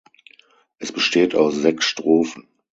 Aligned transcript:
Es 0.79 0.91
besteht 0.91 1.35
aus 1.35 1.53
sechs 1.53 1.85
Strophen. 1.85 2.47